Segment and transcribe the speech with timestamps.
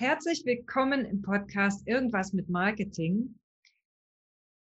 [0.00, 3.38] Herzlich willkommen im Podcast Irgendwas mit Marketing.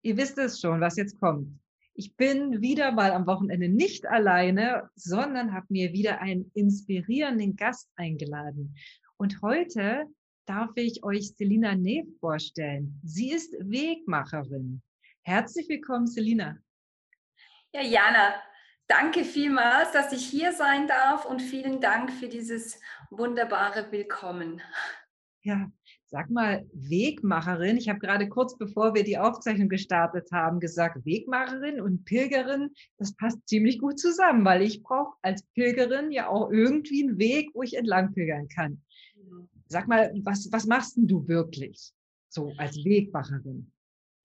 [0.01, 1.55] Ihr wisst es schon, was jetzt kommt.
[1.93, 7.91] Ich bin wieder mal am Wochenende nicht alleine, sondern habe mir wieder einen inspirierenden Gast
[7.95, 8.75] eingeladen.
[9.17, 10.07] Und heute
[10.47, 12.99] darf ich euch Selina Neef vorstellen.
[13.03, 14.81] Sie ist Wegmacherin.
[15.21, 16.57] Herzlich willkommen, Selina.
[17.71, 18.33] Ja, Jana,
[18.87, 24.59] danke vielmals, dass ich hier sein darf und vielen Dank für dieses wunderbare Willkommen.
[25.43, 25.71] Ja,
[26.07, 27.77] sag mal, Wegmacherin.
[27.77, 33.15] Ich habe gerade kurz bevor wir die Aufzeichnung gestartet haben, gesagt, Wegmacherin und Pilgerin, das
[33.15, 37.63] passt ziemlich gut zusammen, weil ich brauche als Pilgerin ja auch irgendwie einen Weg, wo
[37.63, 38.81] ich entlang pilgern kann.
[39.67, 41.93] Sag mal, was, was machst denn du wirklich
[42.27, 43.71] so als Wegmacherin?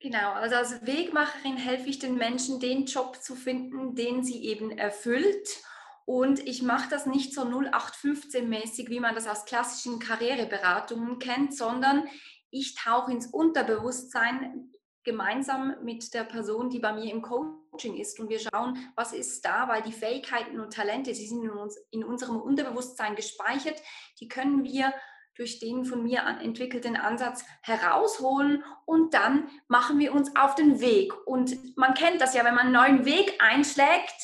[0.01, 4.71] Genau, also als Wegmacherin helfe ich den Menschen, den Job zu finden, den sie eben
[4.71, 5.63] erfüllt
[6.07, 12.07] und ich mache das nicht so 0815-mäßig, wie man das aus klassischen Karriereberatungen kennt, sondern
[12.51, 14.71] ich tauche ins Unterbewusstsein
[15.03, 18.19] gemeinsam mit der Person, die bei mir im Coaching ist.
[18.19, 21.77] Und wir schauen, was ist da, weil die Fähigkeiten und Talente, die sind in, uns,
[21.91, 23.81] in unserem Unterbewusstsein gespeichert,
[24.21, 24.93] die können wir
[25.37, 31.13] durch den von mir entwickelten Ansatz herausholen und dann machen wir uns auf den Weg.
[31.27, 34.15] Und man kennt das ja, wenn man einen neuen Weg einschlägt,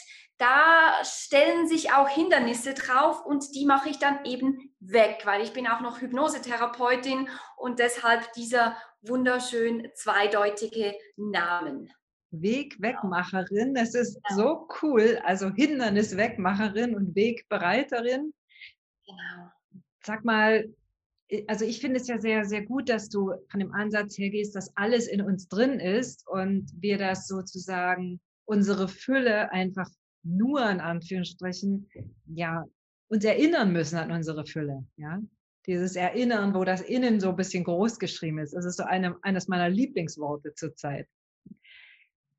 [0.40, 5.52] da stellen sich auch Hindernisse drauf und die mache ich dann eben weg, weil ich
[5.52, 11.90] bin auch noch Hypnosetherapeutin und deshalb dieser wunderschön zweideutige Namen.
[12.30, 14.40] Wegwegmacherin, das ist genau.
[14.40, 15.20] so cool.
[15.24, 18.32] Also Hinderniswegmacherin und Wegbereiterin.
[19.04, 19.50] Genau.
[20.02, 20.72] Sag mal,
[21.48, 24.56] also ich finde es ja sehr, sehr gut, dass du von dem Ansatz her gehst,
[24.56, 29.88] dass alles in uns drin ist und wir das sozusagen unsere Fülle einfach
[30.22, 31.88] nur in Anführungsstrichen,
[32.26, 32.64] ja,
[33.08, 35.20] uns erinnern müssen an unsere Fülle, ja.
[35.66, 38.54] Dieses Erinnern, wo das Innen so ein bisschen groß geschrieben ist.
[38.54, 41.06] Das ist so eine, eines meiner Lieblingsworte zurzeit.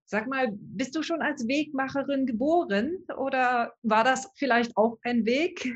[0.05, 5.71] Sag mal, bist du schon als Wegmacherin geboren oder war das vielleicht auch ein Weg?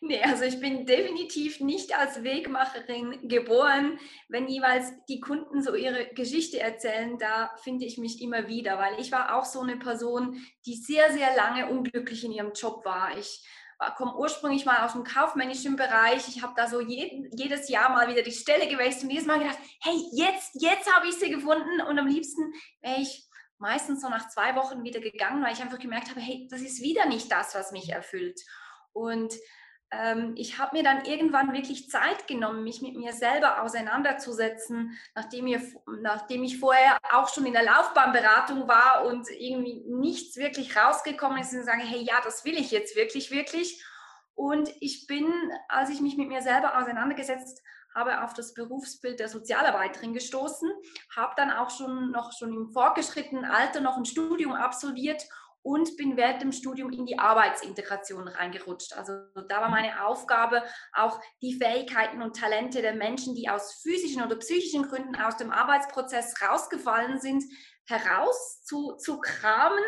[0.00, 3.98] Nee, also ich bin definitiv nicht als Wegmacherin geboren.
[4.28, 9.00] Wenn jeweils die Kunden so ihre Geschichte erzählen, da finde ich mich immer wieder, weil
[9.00, 13.16] ich war auch so eine Person, die sehr, sehr lange unglücklich in ihrem Job war.
[13.16, 13.46] Ich
[13.96, 16.28] komme ursprünglich mal aus dem kaufmännischen Bereich.
[16.28, 19.38] Ich habe da so jeden, jedes Jahr mal wieder die Stelle gewechselt und jedes Mal
[19.38, 23.26] gedacht, hey, jetzt, jetzt habe ich sie gefunden und am liebsten wäre ich
[23.58, 26.82] meistens so nach zwei Wochen wieder gegangen, weil ich einfach gemerkt habe, hey, das ist
[26.82, 28.40] wieder nicht das, was mich erfüllt.
[28.94, 29.34] Und
[29.90, 35.44] ähm, ich habe mir dann irgendwann wirklich Zeit genommen, mich mit mir selber auseinanderzusetzen, nachdem,
[35.44, 35.60] mir,
[36.00, 41.52] nachdem ich vorher auch schon in der Laufbahnberatung war und irgendwie nichts wirklich rausgekommen ist
[41.52, 43.84] und sage, hey, ja, das will ich jetzt wirklich, wirklich.
[44.34, 45.32] Und ich bin,
[45.68, 47.62] als ich mich mit mir selber auseinandergesetzt
[47.94, 50.68] habe, auf das Berufsbild der Sozialarbeiterin gestoßen,
[51.14, 55.22] habe dann auch schon noch schon im fortgeschrittenen Alter noch ein Studium absolviert
[55.64, 58.92] und bin während dem Studium in die Arbeitsintegration reingerutscht.
[58.92, 59.12] Also
[59.48, 64.36] da war meine Aufgabe, auch die Fähigkeiten und Talente der Menschen, die aus physischen oder
[64.36, 67.42] psychischen Gründen aus dem Arbeitsprozess rausgefallen sind,
[67.86, 69.82] heraus zu, kramen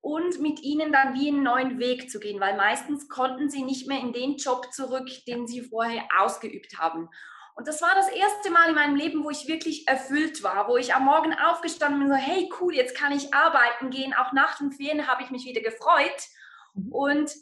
[0.00, 3.86] und mit ihnen dann wie einen neuen Weg zu gehen, weil meistens konnten sie nicht
[3.86, 7.08] mehr in den Job zurück, den sie vorher ausgeübt haben.
[7.54, 10.76] Und das war das erste Mal in meinem Leben, wo ich wirklich erfüllt war, wo
[10.76, 14.12] ich am Morgen aufgestanden bin, so, hey, cool, jetzt kann ich arbeiten gehen.
[14.12, 16.28] Auch nach den Ferien habe ich mich wieder gefreut.
[16.74, 16.92] Mhm.
[16.92, 17.34] Und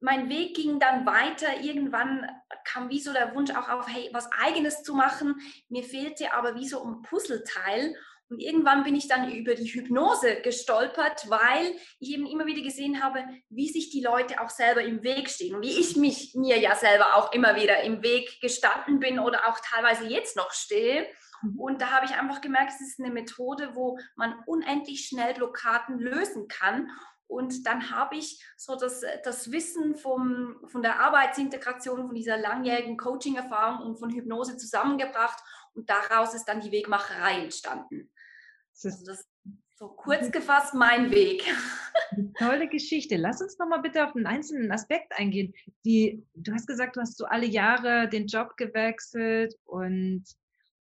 [0.00, 1.60] mein Weg ging dann weiter.
[1.60, 2.28] Irgendwann
[2.64, 5.36] kam wie so der Wunsch auch auf, hey, was eigenes zu machen.
[5.68, 7.94] Mir fehlte aber wie so ein Puzzleteil.
[8.28, 13.02] Und irgendwann bin ich dann über die Hypnose gestolpert, weil ich eben immer wieder gesehen
[13.02, 16.58] habe, wie sich die Leute auch selber im Weg stehen und wie ich mich mir
[16.58, 21.06] ja selber auch immer wieder im Weg gestanden bin oder auch teilweise jetzt noch stehe.
[21.42, 21.60] Mhm.
[21.60, 25.98] Und da habe ich einfach gemerkt, es ist eine Methode, wo man unendlich schnell Blockaden
[25.98, 26.90] lösen kann.
[27.26, 32.98] Und dann habe ich so das, das Wissen vom, von der Arbeitsintegration, von dieser langjährigen
[32.98, 35.42] Coaching-Erfahrung und von Hypnose zusammengebracht.
[35.74, 38.11] Und daraus ist dann die Wegmacherei entstanden.
[38.72, 39.24] Das ist das
[39.76, 41.42] so kurz gefasst mein Weg.
[42.38, 43.16] Tolle Geschichte.
[43.16, 45.52] Lass uns noch mal bitte auf einen einzelnen Aspekt eingehen.
[45.84, 50.24] Die, du hast gesagt, du hast so alle Jahre den Job gewechselt und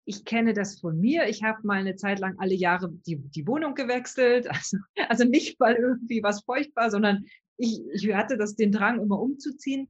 [0.05, 1.27] ich kenne das von mir.
[1.27, 4.47] Ich habe mal eine Zeit lang alle Jahre die, die Wohnung gewechselt.
[4.55, 7.25] Also, also nicht, weil irgendwie was furchtbar, sondern
[7.57, 9.89] ich, ich hatte das den Drang, immer umzuziehen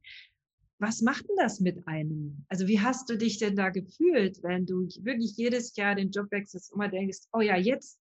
[0.79, 2.45] was macht denn das mit einem?
[2.49, 6.31] Also wie hast du dich denn da gefühlt, wenn du wirklich jedes Jahr den Job
[6.31, 7.99] wechselst und immer denkst, oh ja, jetzt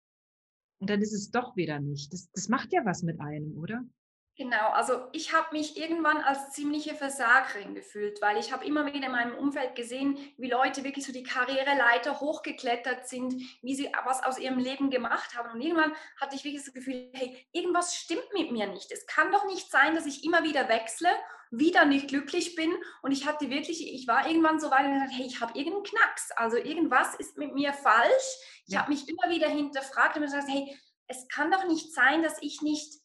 [0.80, 2.12] und dann ist es doch wieder nicht.
[2.12, 3.84] Das, das macht ja was mit einem, oder?
[4.36, 9.06] Genau, also ich habe mich irgendwann als ziemliche Versagerin gefühlt, weil ich habe immer wieder
[9.06, 13.32] in meinem Umfeld gesehen, wie Leute wirklich so die Karriereleiter hochgeklettert sind,
[13.62, 15.52] wie sie was aus ihrem Leben gemacht haben.
[15.52, 18.90] Und irgendwann hatte ich wirklich das Gefühl, hey, irgendwas stimmt mit mir nicht.
[18.90, 21.10] Es kann doch nicht sein, dass ich immer wieder wechsle,
[21.52, 22.74] wieder nicht glücklich bin.
[23.02, 25.84] Und ich hatte wirklich, ich war irgendwann so weit und gesagt, hey, ich habe irgendeinen
[25.84, 26.32] Knacks.
[26.32, 28.64] Also irgendwas ist mit mir falsch.
[28.66, 28.80] Ich ja.
[28.80, 30.76] habe mich immer wieder hinterfragt und gesagt, hey,
[31.06, 33.03] es kann doch nicht sein, dass ich nicht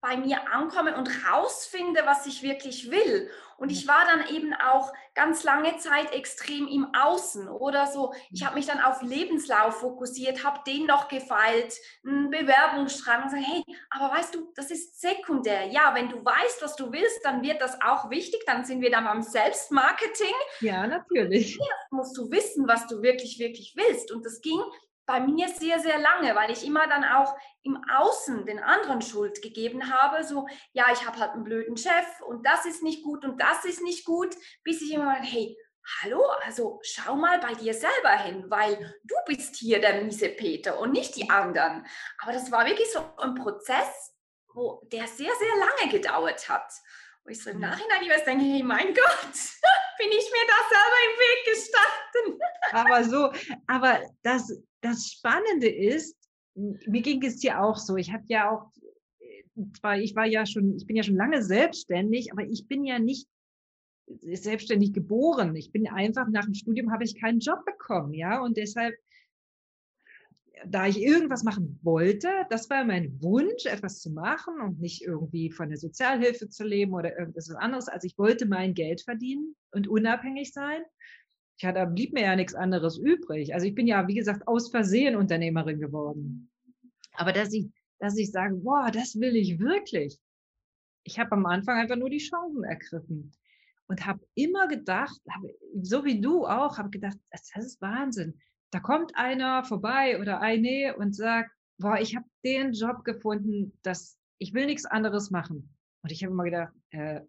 [0.00, 3.30] bei mir ankomme und rausfinde, was ich wirklich will.
[3.58, 8.12] Und ich war dann eben auch ganz lange Zeit extrem im Außen oder so.
[8.30, 13.46] Ich habe mich dann auf Lebenslauf fokussiert, habe den noch gefeilt, ein Bewerbungsschreiben und gesagt,
[13.46, 15.66] hey, aber weißt du, das ist sekundär.
[15.68, 18.42] Ja, wenn du weißt, was du willst, dann wird das auch wichtig.
[18.46, 20.34] Dann sind wir dann beim Selbstmarketing.
[20.60, 21.54] Ja, natürlich.
[21.54, 24.12] Hier musst du wissen, was du wirklich, wirklich willst.
[24.12, 24.60] Und das ging
[25.06, 29.40] bei mir sehr, sehr lange, weil ich immer dann auch im Außen den anderen Schuld
[29.40, 30.24] gegeben habe.
[30.24, 33.64] So, ja, ich habe halt einen blöden Chef und das ist nicht gut und das
[33.64, 35.56] ist nicht gut, bis ich immer mal, hey,
[36.00, 40.78] hallo, also schau mal bei dir selber hin, weil du bist hier der miese Peter
[40.80, 41.86] und nicht die anderen.
[42.20, 44.12] Aber das war wirklich so ein Prozess,
[44.52, 46.72] wo der sehr, sehr lange gedauert hat.
[47.24, 49.32] Wo ich so im Nachhinein jeweils denke, hey, mein Gott,
[49.98, 52.40] bin ich mir da selber im Weg gestanden.
[52.72, 53.32] Aber so,
[53.66, 54.50] aber das,
[54.86, 56.16] das Spannende ist,
[56.54, 57.96] mir ging es ja auch so.
[57.96, 58.70] Ich habe ja auch,
[59.78, 62.98] zwar ich war ja schon, ich bin ja schon lange selbstständig, aber ich bin ja
[62.98, 63.28] nicht
[64.22, 65.56] selbstständig geboren.
[65.56, 68.94] Ich bin einfach nach dem Studium habe ich keinen Job bekommen, ja, und deshalb
[70.64, 75.50] da ich irgendwas machen wollte, das war mein Wunsch, etwas zu machen und nicht irgendwie
[75.50, 77.88] von der Sozialhilfe zu leben oder irgendwas anderes.
[77.88, 80.82] Also ich wollte mein Geld verdienen und unabhängig sein.
[81.58, 83.54] Ich hatte, blieb mir ja nichts anderes übrig.
[83.54, 86.50] Also ich bin ja, wie gesagt, aus Versehen Unternehmerin geworden.
[87.12, 87.66] Aber dass ich,
[87.98, 90.18] dass ich sage, boah, das will ich wirklich.
[91.04, 93.32] Ich habe am Anfang einfach nur die Chancen ergriffen
[93.86, 95.20] und habe immer gedacht,
[95.80, 98.38] so wie du auch, habe gedacht, das, das ist Wahnsinn
[98.70, 104.18] da kommt einer vorbei oder eine und sagt, boah, ich habe den Job gefunden, dass
[104.38, 105.74] ich will nichts anderes machen.
[106.02, 107.20] Und ich habe immer gedacht, äh,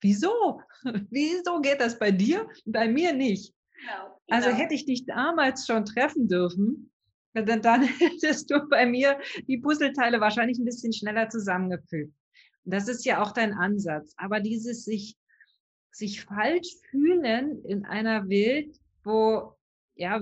[0.00, 0.60] wieso?
[1.10, 3.54] wieso geht das bei dir, bei mir nicht?
[3.80, 4.60] Genau, also genau.
[4.60, 6.90] hätte ich dich damals schon treffen dürfen,
[7.34, 12.12] dann, dann hättest du bei mir die Puzzleteile wahrscheinlich ein bisschen schneller zusammengefügt.
[12.64, 14.14] Und das ist ja auch dein Ansatz.
[14.16, 15.16] Aber dieses sich,
[15.90, 19.54] sich falsch fühlen in einer Welt, wo
[19.94, 20.20] ja,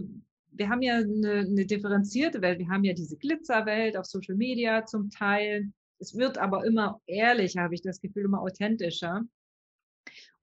[0.53, 2.59] wir haben ja eine, eine differenzierte Welt.
[2.59, 5.71] Wir haben ja diese Glitzerwelt auf Social Media zum Teil.
[5.99, 9.23] Es wird aber immer ehrlicher, habe ich das Gefühl, immer authentischer.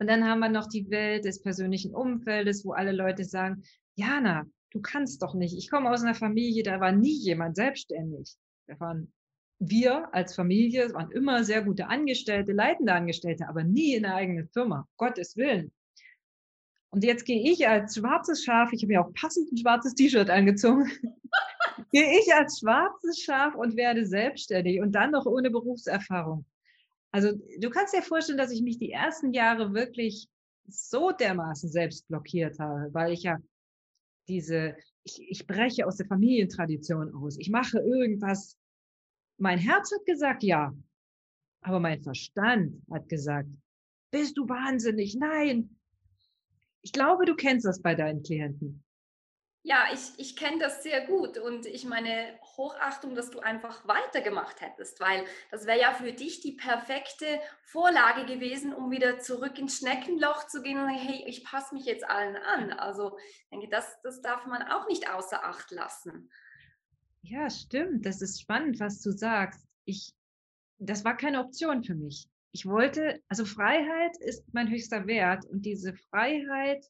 [0.04, 3.64] Und dann haben wir noch die Welt des persönlichen Umfeldes, wo alle Leute sagen,
[3.96, 5.58] Jana, du kannst doch nicht.
[5.58, 8.36] Ich komme aus einer Familie, da war nie jemand selbstständig.
[8.68, 9.14] Da waren
[9.60, 14.50] wir als Familie, waren immer sehr gute Angestellte, leitende Angestellte, aber nie in einer eigenen
[14.50, 14.90] Firma.
[14.98, 15.72] Gottes Willen.
[16.90, 20.30] Und jetzt gehe ich als schwarzes Schaf, ich habe ja auch passend ein schwarzes T-Shirt
[20.30, 20.92] angezogen,
[21.94, 26.44] gehe ich als schwarzes Schaf und werde selbstständig und dann noch ohne Berufserfahrung.
[27.14, 30.28] Also du kannst dir vorstellen, dass ich mich die ersten Jahre wirklich
[30.68, 33.38] so dermaßen selbst blockiert habe, weil ich ja
[34.28, 37.38] diese, ich, ich breche aus der Familientradition aus.
[37.38, 38.58] Ich mache irgendwas.
[39.38, 40.74] Mein Herz hat gesagt, ja.
[41.62, 43.48] Aber mein Verstand hat gesagt,
[44.12, 45.16] bist du wahnsinnig?
[45.16, 45.78] Nein,
[46.82, 48.84] ich glaube, du kennst das bei deinen Klienten.
[49.66, 54.60] Ja, ich, ich kenne das sehr gut und ich meine Hochachtung, dass du einfach weitergemacht
[54.60, 59.78] hättest, weil das wäre ja für dich die perfekte Vorlage gewesen, um wieder zurück ins
[59.78, 62.74] Schneckenloch zu gehen und sagen, hey, ich passe mich jetzt allen an.
[62.74, 66.30] Also ich denke, das, das darf man auch nicht außer Acht lassen.
[67.22, 68.06] Ja, stimmt.
[68.06, 69.66] Das ist spannend, was du sagst.
[69.86, 70.14] Ich,
[70.78, 75.66] das war keine Option für mich ich wollte, also Freiheit ist mein höchster Wert und
[75.66, 76.86] diese Freiheit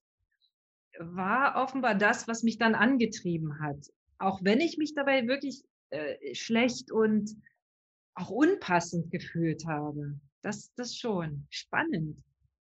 [1.00, 3.92] war offenbar das, was mich dann angetrieben hat.
[4.18, 7.36] Auch wenn ich mich dabei wirklich äh, schlecht und
[8.16, 10.20] auch unpassend gefühlt habe.
[10.42, 11.48] Das, das schon.
[11.50, 12.24] Spannend.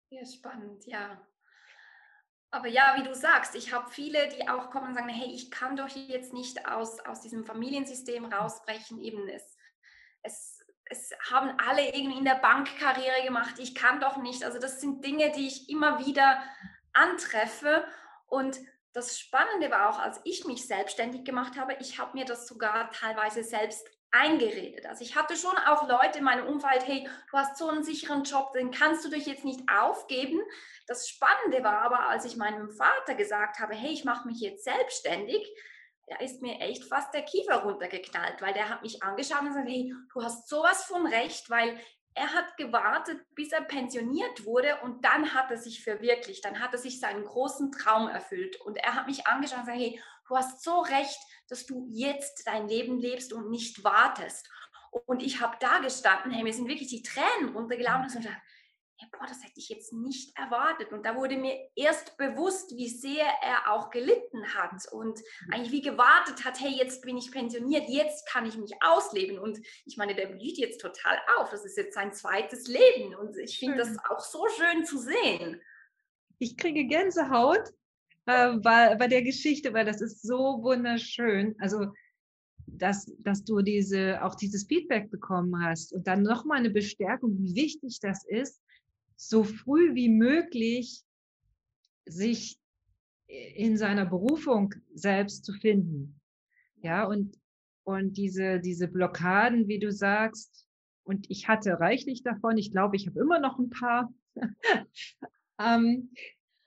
[0.10, 1.22] Ja, spannend, ja.
[2.52, 5.52] Aber ja, wie du sagst, ich habe viele, die auch kommen und sagen, hey, ich
[5.52, 9.02] kann doch jetzt nicht aus, aus diesem Familiensystem rausbrechen.
[9.02, 9.58] Eben es,
[10.24, 14.44] es es haben alle irgendwie in der Bankkarriere gemacht, ich kann doch nicht.
[14.44, 16.44] Also das sind Dinge, die ich immer wieder
[16.94, 17.86] antreffe.
[18.36, 18.60] Und
[18.92, 22.92] das Spannende war auch, als ich mich selbstständig gemacht habe, ich habe mir das sogar
[22.92, 24.86] teilweise selbst eingeredet.
[24.86, 28.24] Also ich hatte schon auch Leute in meinem Umfeld, hey, du hast so einen sicheren
[28.24, 30.42] Job, den kannst du dich jetzt nicht aufgeben.
[30.86, 34.66] Das Spannende war aber, als ich meinem Vater gesagt habe, hey, ich mache mich jetzt
[34.66, 35.46] selbstständig,
[36.08, 39.70] da ist mir echt fast der Kiefer runtergeknallt, weil der hat mich angeschaut und gesagt,
[39.70, 41.80] hey, du hast sowas von recht, weil
[42.16, 46.72] er hat gewartet, bis er pensioniert wurde und dann hat er sich verwirklicht, dann hat
[46.72, 50.36] er sich seinen großen Traum erfüllt und er hat mich angeschaut und gesagt, hey, du
[50.38, 51.20] hast so recht,
[51.50, 54.50] dass du jetzt dein Leben lebst und nicht wartest.
[55.06, 58.42] Und ich habe da gestanden, hey, mir sind wirklich die Tränen runtergelaufen und gesagt,
[58.98, 60.94] ja, boah, das hätte ich jetzt nicht erwartet.
[60.94, 65.54] Und da wurde mir erst bewusst, wie sehr er auch gelitten hat und mhm.
[65.54, 69.38] eigentlich wie gewartet hat, hey, jetzt bin ich pensioniert, jetzt kann ich mich ausleben.
[69.38, 71.50] Und ich meine, der blüht jetzt total auf.
[71.50, 73.16] Das ist jetzt sein zweites Leben.
[73.16, 75.62] Und ich finde das auch so schön zu sehen.
[76.40, 77.74] Ich kriege Gänsehaut
[78.28, 81.56] äh, bei, bei der Geschichte, weil das ist so wunderschön.
[81.60, 81.88] Also,
[82.68, 87.56] dass, dass du diese, auch dieses Feedback bekommen hast und dann nochmal eine Bestärkung, wie
[87.56, 88.62] wichtig das ist,
[89.16, 91.02] so früh wie möglich
[92.06, 92.60] sich
[93.28, 96.20] in seiner Berufung selbst zu finden.
[96.82, 97.38] Ja, und,
[97.84, 100.66] und diese, diese Blockaden, wie du sagst,
[101.04, 104.12] und ich hatte reichlich davon, ich glaube, ich habe immer noch ein paar.
[105.60, 106.12] ähm,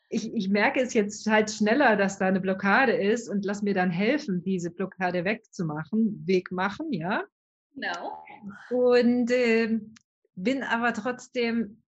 [0.08, 3.74] ich, ich merke es jetzt halt schneller, dass da eine Blockade ist und lass mir
[3.74, 7.24] dann helfen, diese Blockade wegzumachen, Weg machen, ja.
[7.74, 8.24] Genau.
[8.70, 9.80] Und äh,
[10.34, 11.82] bin aber trotzdem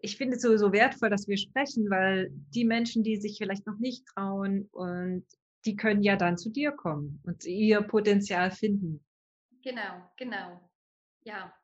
[0.00, 3.66] ich finde es so, so wertvoll, dass wir sprechen, weil die Menschen, die sich vielleicht
[3.66, 5.26] noch nicht trauen und
[5.64, 9.04] die können ja dann zu dir kommen und ihr Potenzial finden.
[9.62, 10.60] Genau, genau.
[11.24, 11.54] Ja,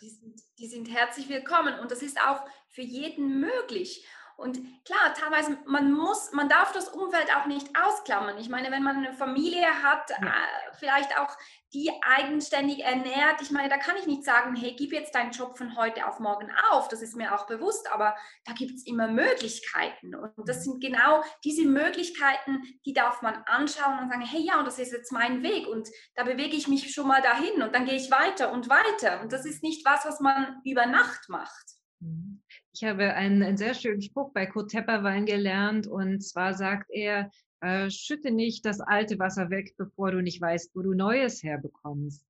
[0.00, 4.06] die sind, die sind herzlich willkommen und das ist auch für jeden möglich.
[4.36, 8.38] Und klar, teilweise, man muss, man darf das Umfeld auch nicht ausklammern.
[8.38, 10.16] Ich meine, wenn man eine Familie hat, ja.
[10.16, 11.36] äh, vielleicht auch
[11.72, 15.56] die eigenständig ernährt, ich meine, da kann ich nicht sagen, hey, gib jetzt deinen Job
[15.56, 16.88] von heute auf morgen auf.
[16.88, 20.14] Das ist mir auch bewusst, aber da gibt es immer Möglichkeiten.
[20.14, 24.66] Und das sind genau diese Möglichkeiten, die darf man anschauen und sagen, hey, ja, und
[24.66, 27.84] das ist jetzt mein Weg und da bewege ich mich schon mal dahin und dann
[27.84, 29.20] gehe ich weiter und weiter.
[29.22, 31.66] Und das ist nicht was, was man über Nacht macht.
[32.00, 32.42] Mhm.
[32.72, 37.30] Ich habe einen, einen sehr schönen Spruch bei Kurt Tepperwein gelernt und zwar sagt er,
[37.60, 42.24] äh, schütte nicht das alte Wasser weg, bevor du nicht weißt, wo du Neues herbekommst.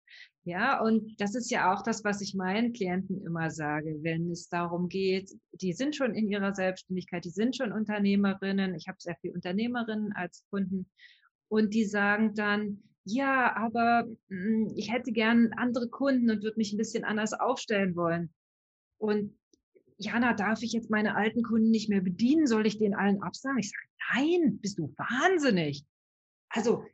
[0.45, 4.49] Ja, und das ist ja auch das, was ich meinen Klienten immer sage, wenn es
[4.49, 8.75] darum geht, die sind schon in ihrer Selbstständigkeit, die sind schon Unternehmerinnen.
[8.75, 10.87] Ich habe sehr viele Unternehmerinnen als Kunden
[11.49, 16.73] und die sagen dann, ja, aber hm, ich hätte gern andere Kunden und würde mich
[16.73, 18.33] ein bisschen anders aufstellen wollen.
[18.99, 19.37] Und
[20.01, 22.47] Jana, darf ich jetzt meine alten Kunden nicht mehr bedienen?
[22.47, 23.59] Soll ich den allen absagen?
[23.59, 25.85] Ich sage, nein, bist du wahnsinnig.
[26.49, 26.85] Also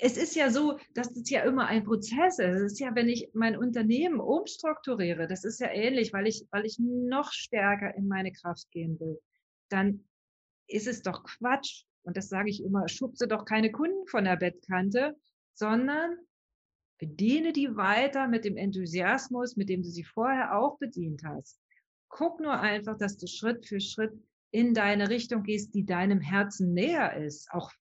[0.00, 2.56] es ist ja so, dass es ja immer ein Prozess ist.
[2.56, 6.64] Es ist ja, wenn ich mein Unternehmen umstrukturiere, das ist ja ähnlich, weil ich, weil
[6.64, 9.20] ich noch stärker in meine Kraft gehen will,
[9.68, 10.06] dann
[10.68, 11.84] ist es doch Quatsch.
[12.02, 15.16] Und das sage ich immer, schubse doch keine Kunden von der Bettkante,
[15.52, 16.16] sondern
[16.98, 21.60] bediene die weiter mit dem Enthusiasmus, mit dem du sie vorher auch bedient hast.
[22.10, 24.12] Guck nur einfach, dass du Schritt für Schritt
[24.50, 27.50] in deine Richtung gehst, die deinem Herzen näher ist.
[27.52, 27.72] Auch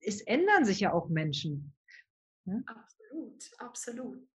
[0.00, 1.74] es ändern sich ja auch Menschen.
[2.44, 2.62] Ne?
[2.66, 4.28] Absolut, absolut.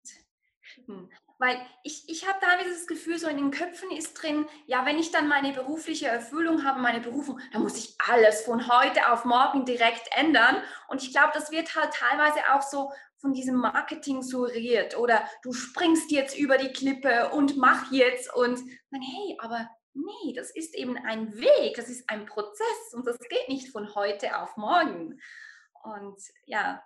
[0.86, 1.08] Hm.
[1.38, 4.98] Weil ich, ich habe da dieses Gefühl, so in den Köpfen ist drin, ja, wenn
[4.98, 9.24] ich dann meine berufliche Erfüllung habe, meine Berufung, dann muss ich alles von heute auf
[9.24, 10.56] morgen direkt ändern.
[10.88, 15.52] Und ich glaube, das wird halt teilweise auch so von diesem Marketing suggeriert oder du
[15.52, 20.74] springst jetzt über die Klippe und mach jetzt und dann, hey, aber nee, das ist
[20.74, 25.18] eben ein Weg, das ist ein Prozess und das geht nicht von heute auf morgen.
[25.82, 26.82] Und ja,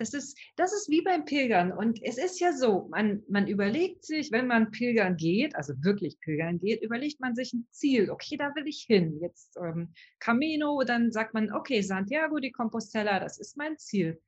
[0.00, 1.72] das ist, das ist wie beim Pilgern.
[1.72, 6.18] Und es ist ja so, man, man überlegt sich, wenn man pilgern geht, also wirklich
[6.20, 8.10] pilgern geht, überlegt man sich ein Ziel.
[8.10, 9.20] Okay, da will ich hin.
[9.20, 14.18] Jetzt ähm, Camino, dann sagt man, okay, Santiago de Compostela, das ist mein Ziel.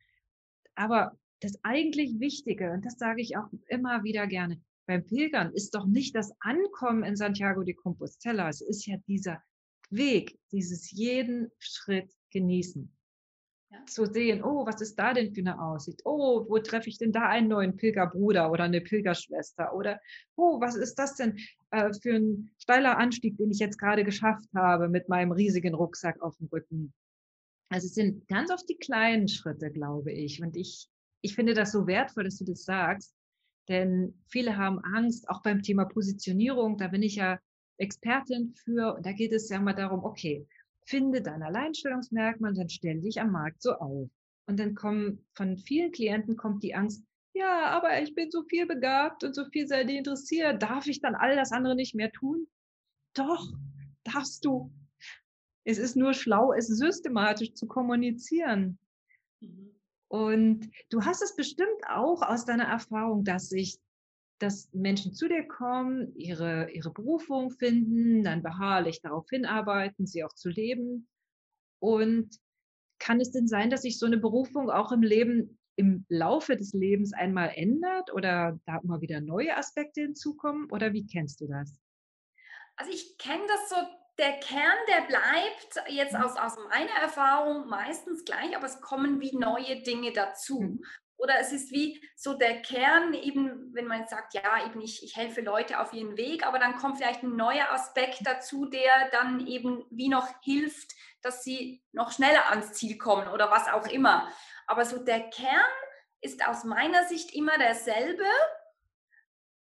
[0.75, 5.75] Aber das eigentlich Wichtige, und das sage ich auch immer wieder gerne, beim Pilgern ist
[5.75, 9.43] doch nicht das Ankommen in Santiago de Compostela, es ist ja dieser
[9.91, 12.91] Weg, dieses jeden Schritt genießen.
[13.71, 13.87] Ja.
[13.87, 16.03] Zu sehen, oh, was ist da denn für eine Aussicht?
[16.05, 19.75] Oh, wo treffe ich denn da einen neuen Pilgerbruder oder eine Pilgerschwester?
[19.75, 20.01] Oder,
[20.37, 21.39] oh, was ist das denn
[21.71, 26.21] äh, für ein steiler Anstieg, den ich jetzt gerade geschafft habe mit meinem riesigen Rucksack
[26.21, 26.93] auf dem Rücken?
[27.71, 30.43] Also es sind ganz oft die kleinen Schritte, glaube ich.
[30.43, 30.91] Und ich
[31.23, 33.15] ich finde das so wertvoll, dass du das sagst,
[33.69, 37.39] denn viele haben Angst, auch beim Thema Positionierung, da bin ich ja
[37.79, 40.47] Expertin für, und da geht es ja mal darum, okay,
[40.85, 44.11] finde dein Alleinstellungsmerkmal und dann stell dich am Markt so auf.
[44.47, 48.67] Und dann kommen von vielen Klienten kommt die Angst, ja, aber ich bin so viel
[48.67, 52.47] begabt und so vielseitig interessiert, darf ich dann all das andere nicht mehr tun?
[53.15, 53.47] Doch,
[54.05, 54.71] darfst du.
[55.65, 58.79] Es ist nur schlau, es systematisch zu kommunizieren.
[59.41, 59.82] Mhm.
[60.13, 63.79] Und du hast es bestimmt auch aus deiner Erfahrung, dass sich
[64.39, 70.35] dass Menschen zu dir kommen, ihre, ihre Berufung finden, dann beharrlich darauf hinarbeiten, sie auch
[70.35, 71.09] zu leben.
[71.79, 72.37] Und
[72.99, 76.73] kann es denn sein, dass sich so eine Berufung auch im Leben, im Laufe des
[76.73, 80.69] Lebens einmal ändert oder da immer wieder neue Aspekte hinzukommen?
[80.73, 81.79] Oder wie kennst du das?
[82.75, 83.77] Also ich kenne das so,
[84.19, 86.23] der Kern, der bleibt jetzt mhm.
[86.23, 90.61] aus, aus meiner Erfahrung meistens gleich, aber es kommen wie neue Dinge dazu.
[90.61, 90.85] Mhm.
[91.17, 95.17] Oder es ist wie so der Kern, eben, wenn man sagt, ja, eben ich, ich
[95.17, 99.47] helfe Leute auf ihren Weg, aber dann kommt vielleicht ein neuer Aspekt dazu, der dann
[99.47, 100.91] eben wie noch hilft,
[101.23, 104.29] dass sie noch schneller ans Ziel kommen oder was auch immer.
[104.67, 105.71] Aber so der Kern
[106.21, 108.25] ist aus meiner Sicht immer derselbe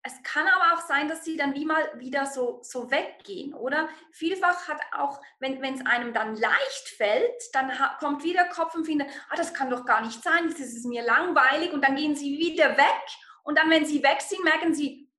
[0.03, 3.87] es kann aber auch sein, dass sie dann wie mal wieder so, so weggehen, oder?
[4.11, 9.09] Vielfach hat auch, wenn es einem dann leicht fällt, dann kommt wieder Kopf und findet,
[9.29, 11.71] ah, das kann doch gar nicht sein, das ist mir langweilig.
[11.71, 13.01] Und dann gehen sie wieder weg.
[13.43, 15.11] Und dann, wenn sie weg sind, merken sie,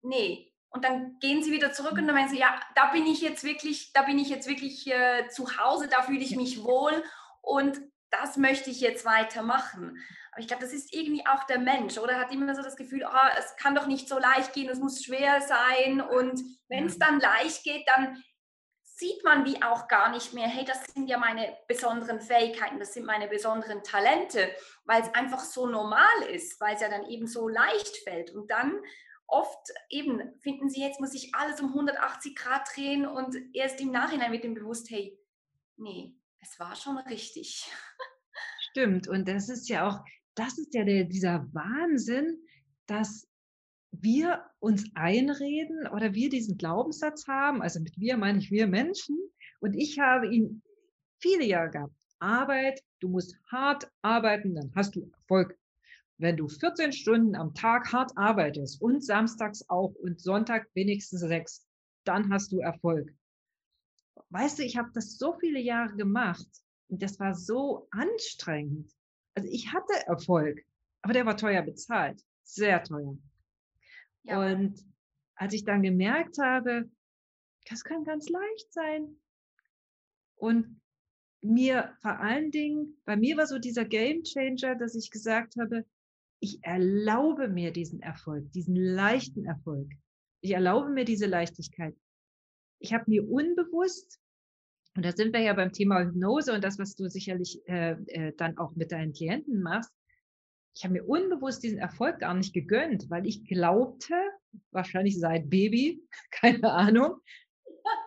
[0.00, 3.20] nee, und dann gehen sie wieder zurück und dann meinen sie, ja, da bin ich
[3.20, 7.04] jetzt wirklich, da bin ich jetzt wirklich äh, zu Hause, da fühle ich mich wohl.
[7.42, 9.98] Und das möchte ich jetzt weitermachen.
[10.30, 12.18] Aber ich glaube, das ist irgendwie auch der Mensch, oder?
[12.18, 15.02] Hat immer so das Gefühl, oh, es kann doch nicht so leicht gehen, es muss
[15.02, 16.00] schwer sein.
[16.00, 18.22] Und wenn es dann leicht geht, dann
[18.82, 22.94] sieht man wie auch gar nicht mehr, hey, das sind ja meine besonderen Fähigkeiten, das
[22.94, 24.54] sind meine besonderen Talente,
[24.84, 28.30] weil es einfach so normal ist, weil es ja dann eben so leicht fällt.
[28.30, 28.80] Und dann
[29.26, 33.90] oft eben finden sie, jetzt muss ich alles um 180 Grad drehen und erst im
[33.90, 35.18] Nachhinein wird dem bewusst, hey,
[35.76, 37.70] nee, es war schon richtig.
[38.70, 39.08] Stimmt.
[39.08, 40.00] Und das ist ja auch,
[40.34, 42.38] das ist ja der, dieser Wahnsinn,
[42.86, 43.28] dass
[43.92, 49.18] wir uns einreden oder wir diesen Glaubenssatz haben, also mit wir meine ich wir Menschen,
[49.60, 50.62] und ich habe ihn
[51.20, 51.94] viele Jahre gehabt.
[52.18, 55.56] Arbeit, du musst hart arbeiten, dann hast du Erfolg.
[56.18, 61.66] Wenn du 14 Stunden am Tag hart arbeitest und samstags auch und Sonntag wenigstens sechs,
[62.04, 63.12] dann hast du Erfolg.
[64.30, 66.48] Weißt du, ich habe das so viele Jahre gemacht
[66.88, 68.92] und das war so anstrengend.
[69.34, 70.60] Also ich hatte Erfolg,
[71.02, 73.16] aber der war teuer bezahlt, sehr teuer.
[74.24, 74.52] Ja.
[74.52, 74.84] Und
[75.36, 76.90] als ich dann gemerkt habe,
[77.68, 79.16] das kann ganz leicht sein.
[80.36, 80.80] Und
[81.40, 85.84] mir vor allen Dingen, bei mir war so dieser Game Changer, dass ich gesagt habe,
[86.40, 89.88] ich erlaube mir diesen Erfolg, diesen leichten Erfolg.
[90.40, 91.96] Ich erlaube mir diese Leichtigkeit.
[92.82, 94.20] Ich habe mir unbewusst
[94.96, 98.32] und da sind wir ja beim Thema Hypnose und das, was du sicherlich äh, äh,
[98.36, 99.90] dann auch mit deinen Klienten machst.
[100.74, 104.14] Ich habe mir unbewusst diesen Erfolg gar nicht gegönnt, weil ich glaubte,
[104.72, 107.20] wahrscheinlich seit Baby, keine Ahnung,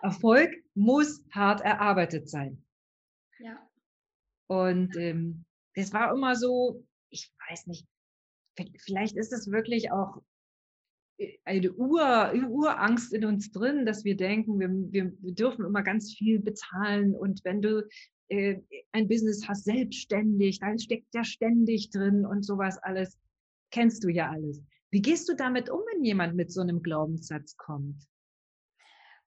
[0.02, 2.62] Erfolg muss hart erarbeitet sein.
[3.38, 3.58] Ja.
[4.48, 7.86] Und ähm, das war immer so, ich weiß nicht,
[8.84, 10.22] vielleicht ist es wirklich auch
[11.44, 16.12] eine Ur, Urangst in uns drin, dass wir denken, wir, wir, wir dürfen immer ganz
[16.12, 17.86] viel bezahlen und wenn du
[18.28, 18.60] äh,
[18.92, 23.18] ein Business hast, selbstständig, da steckt ja ständig drin und sowas alles,
[23.70, 24.62] kennst du ja alles.
[24.90, 28.06] Wie gehst du damit um, wenn jemand mit so einem Glaubenssatz kommt?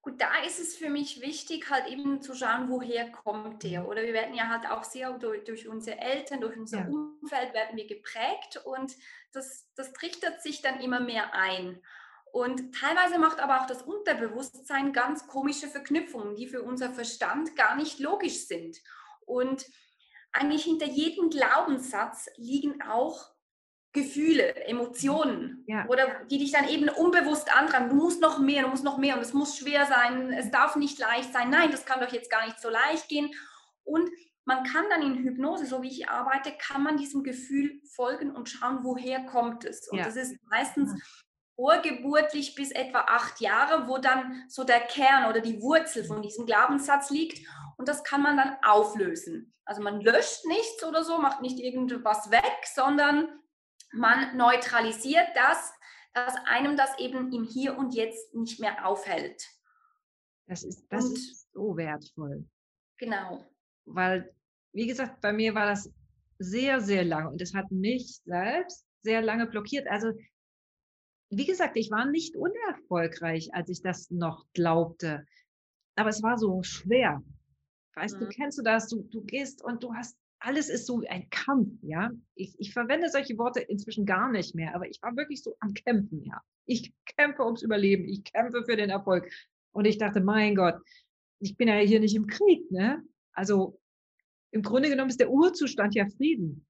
[0.01, 3.85] Gut, da ist es für mich wichtig, halt eben zu schauen, woher kommt der.
[3.87, 6.87] Oder wir werden ja halt auch sehr durch, durch unsere Eltern, durch unser ja.
[6.87, 8.95] Umfeld werden wir geprägt und
[9.33, 11.81] das, das trichtert sich dann immer mehr ein.
[12.31, 17.75] Und teilweise macht aber auch das Unterbewusstsein ganz komische Verknüpfungen, die für unser Verstand gar
[17.75, 18.77] nicht logisch sind.
[19.25, 19.65] Und
[20.31, 23.31] eigentlich hinter jedem Glaubenssatz liegen auch
[24.03, 25.85] Gefühle, Emotionen ja.
[25.87, 27.89] oder die dich dann eben unbewusst antreiben.
[27.89, 30.75] Du musst noch mehr, du musst noch mehr und es muss schwer sein, es darf
[30.75, 31.49] nicht leicht sein.
[31.49, 33.31] Nein, das kann doch jetzt gar nicht so leicht gehen.
[33.83, 34.09] Und
[34.45, 38.49] man kann dann in Hypnose, so wie ich arbeite, kann man diesem Gefühl folgen und
[38.49, 39.87] schauen, woher kommt es.
[39.89, 40.05] Und ja.
[40.05, 40.91] das ist meistens
[41.55, 46.45] vorgeburtlich bis etwa acht Jahre, wo dann so der Kern oder die Wurzel von diesem
[46.45, 47.45] Glaubenssatz liegt.
[47.77, 49.53] Und das kann man dann auflösen.
[49.65, 53.29] Also man löscht nichts oder so, macht nicht irgendwas weg, sondern
[53.91, 55.73] man neutralisiert das,
[56.13, 59.47] dass einem das eben im Hier und Jetzt nicht mehr aufhält.
[60.47, 62.47] Das ist, das und, ist so wertvoll.
[62.97, 63.45] Genau.
[63.85, 64.33] Weil,
[64.73, 65.91] wie gesagt, bei mir war das
[66.39, 69.87] sehr, sehr lange und es hat mich selbst sehr lange blockiert.
[69.87, 70.13] Also,
[71.29, 75.25] wie gesagt, ich war nicht unerfolgreich, als ich das noch glaubte.
[75.95, 77.21] Aber es war so schwer.
[77.95, 78.21] Weißt mhm.
[78.21, 78.87] du, kennst du das?
[78.87, 82.11] Du, du gehst und du hast alles ist so ein Kampf, ja.
[82.35, 85.73] Ich, ich verwende solche Worte inzwischen gar nicht mehr, aber ich war wirklich so am
[85.73, 86.41] Kämpfen, ja.
[86.65, 89.29] Ich kämpfe ums Überleben, ich kämpfe für den Erfolg.
[89.71, 90.75] Und ich dachte, mein Gott,
[91.39, 93.03] ich bin ja hier nicht im Krieg, ne?
[93.33, 93.79] Also
[94.51, 96.65] im Grunde genommen ist der Urzustand ja Frieden.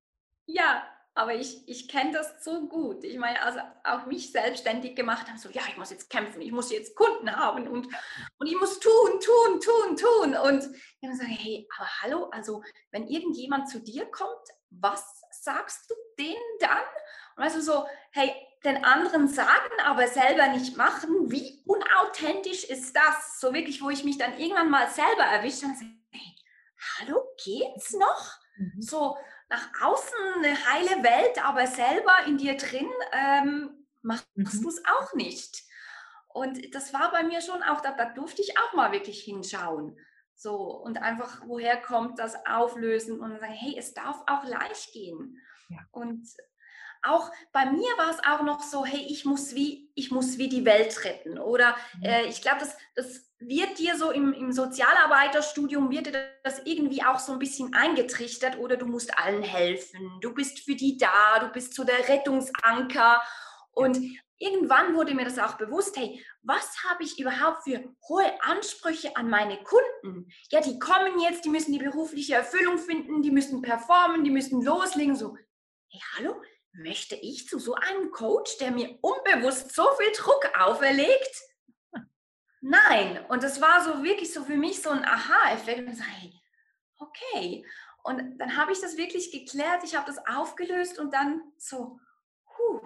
[0.46, 0.84] Ja,
[1.20, 3.04] aber ich, ich kenne das so gut.
[3.04, 6.54] Ich meine, also auch mich selbstständig gemacht haben, so, ja, ich muss jetzt kämpfen, ich
[6.54, 7.88] muss jetzt Kunden haben und,
[8.38, 10.38] und ich muss tun, tun, tun, tun.
[10.38, 15.92] Und ich habe gesagt, hey, aber hallo, also wenn irgendjemand zu dir kommt, was sagst
[15.92, 16.86] du denen dann?
[17.36, 18.32] Und weißt du so, hey,
[18.64, 23.42] den anderen sagen, aber selber nicht machen, wie unauthentisch ist das?
[23.42, 26.36] So wirklich, wo ich mich dann irgendwann mal selber erwische und sage, hey,
[26.98, 28.38] hallo, geht's noch?
[28.56, 28.82] Mhm.
[28.82, 29.18] So,
[29.50, 34.62] nach außen eine heile Welt, aber selber in dir drin ähm, machst mhm.
[34.62, 35.64] du es auch nicht.
[36.28, 39.98] Und das war bei mir schon auch, da, da durfte ich auch mal wirklich hinschauen.
[40.36, 45.38] So, und einfach, woher kommt das Auflösen und sagen, hey, es darf auch leicht gehen.
[45.68, 45.80] Ja.
[45.92, 46.28] Und
[47.02, 50.48] auch bei mir war es auch noch so, hey, ich muss wie, ich muss wie
[50.48, 51.40] die Welt retten.
[51.40, 52.04] Oder mhm.
[52.04, 57.04] äh, ich glaube, das, das wird dir so im, im Sozialarbeiterstudium, wird dir das irgendwie
[57.04, 61.40] auch so ein bisschen eingetrichtert oder du musst allen helfen, du bist für die da,
[61.40, 63.22] du bist so der Rettungsanker.
[63.72, 63.98] Und
[64.40, 69.30] irgendwann wurde mir das auch bewusst, hey, was habe ich überhaupt für hohe Ansprüche an
[69.30, 70.30] meine Kunden?
[70.52, 74.62] Ja, die kommen jetzt, die müssen die berufliche Erfüllung finden, die müssen performen, die müssen
[74.62, 75.16] loslegen.
[75.16, 75.38] So,
[75.90, 76.42] hey, hallo,
[76.74, 81.50] möchte ich zu so einem Coach, der mir unbewusst so viel Druck auferlegt?
[82.62, 83.26] Nein.
[83.30, 85.88] Und es war so wirklich so für mich so ein Aha-Effekt.
[85.88, 86.34] Und so, hey,
[86.98, 87.66] okay.
[88.04, 92.00] Und dann habe ich das wirklich geklärt, ich habe das aufgelöst und dann so,
[92.58, 92.82] huh.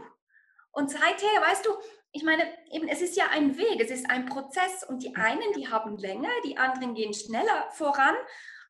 [0.72, 1.72] Und seither, weißt du,
[2.12, 5.54] ich meine, eben, es ist ja ein Weg, es ist ein Prozess und die einen,
[5.54, 8.16] die haben länger, die anderen gehen schneller voran.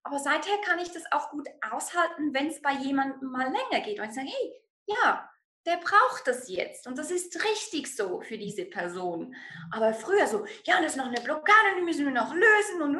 [0.03, 3.99] Aber seither kann ich das auch gut aushalten, wenn es bei jemandem mal länger geht.
[3.99, 4.53] Und ich sage, hey,
[4.85, 5.29] ja,
[5.65, 9.33] der braucht das jetzt und das ist richtig so für diese Person.
[9.71, 12.97] Aber früher so, ja, das ist noch eine Blockade, die müssen wir noch lösen und,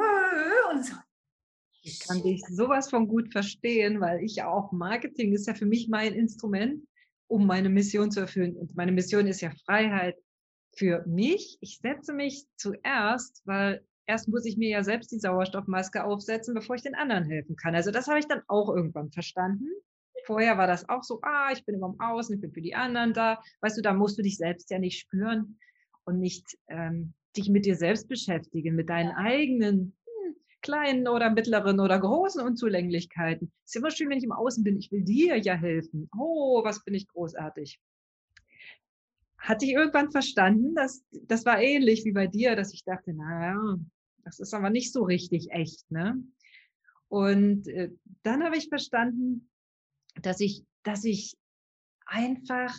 [0.71, 0.95] und so.
[1.81, 5.89] Ich kann dich sowas von gut verstehen, weil ich auch Marketing ist ja für mich
[5.89, 6.87] mein Instrument,
[7.27, 8.55] um meine Mission zu erfüllen.
[8.55, 10.15] Und meine Mission ist ja Freiheit
[10.77, 11.57] für mich.
[11.59, 16.77] Ich setze mich zuerst, weil erst muss ich mir ja selbst die Sauerstoffmaske aufsetzen, bevor
[16.77, 17.75] ich den anderen helfen kann.
[17.75, 19.67] Also das habe ich dann auch irgendwann verstanden.
[20.25, 22.75] Vorher war das auch so, ah, ich bin immer im Außen, ich bin für die
[22.75, 23.41] anderen da.
[23.61, 25.59] Weißt du, da musst du dich selbst ja nicht spüren
[26.05, 31.79] und nicht ähm, dich mit dir selbst beschäftigen, mit deinen eigenen hm, kleinen oder mittleren
[31.79, 33.51] oder großen Unzulänglichkeiten.
[33.65, 34.77] Es ist immer schön, wenn ich im Außen bin.
[34.77, 36.09] Ich will dir ja helfen.
[36.17, 37.79] Oh, was bin ich großartig.
[39.37, 43.77] Hatte ich irgendwann verstanden, dass das war ähnlich wie bei dir, dass ich dachte, naja,
[44.23, 46.23] das ist aber nicht so richtig echt, ne?
[47.09, 47.91] Und äh,
[48.23, 49.49] dann habe ich verstanden,
[50.21, 51.35] dass ich, dass ich
[52.05, 52.75] einfach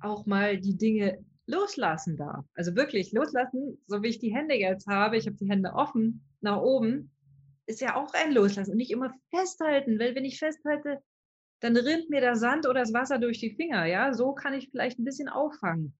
[0.00, 2.44] auch mal die Dinge loslassen darf.
[2.54, 6.24] Also wirklich loslassen, so wie ich die Hände jetzt habe, ich habe die Hände offen
[6.40, 7.10] nach oben,
[7.66, 11.02] ist ja auch ein Loslassen und nicht immer festhalten, weil wenn ich festhalte,
[11.60, 13.86] dann rinnt mir der Sand oder das Wasser durch die Finger.
[13.86, 15.96] Ja, so kann ich vielleicht ein bisschen auffangen.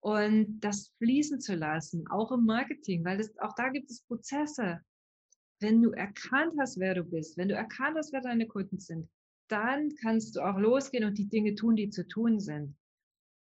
[0.00, 4.80] Und das fließen zu lassen, auch im Marketing, weil das, auch da gibt es Prozesse.
[5.60, 9.08] Wenn du erkannt hast, wer du bist, wenn du erkannt hast, wer deine Kunden sind,
[9.52, 12.74] dann kannst du auch losgehen und die Dinge tun, die zu tun sind.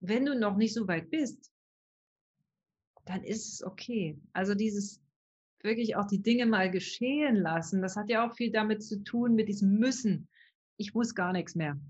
[0.00, 1.52] Wenn du noch nicht so weit bist,
[3.04, 4.18] dann ist es okay.
[4.32, 5.00] Also dieses
[5.62, 9.36] wirklich auch die Dinge mal geschehen lassen, das hat ja auch viel damit zu tun,
[9.36, 10.28] mit diesem Müssen.
[10.76, 11.80] Ich muss gar nichts mehr.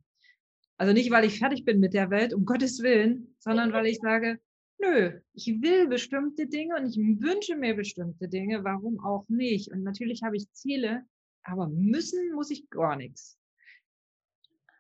[0.77, 3.99] Also nicht, weil ich fertig bin mit der Welt, um Gottes Willen, sondern weil ich
[3.99, 4.41] sage,
[4.79, 9.71] nö, ich will bestimmte Dinge und ich wünsche mir bestimmte Dinge, warum auch nicht?
[9.73, 11.07] Und natürlich habe ich Ziele,
[11.45, 13.39] aber müssen muss ich gar nichts.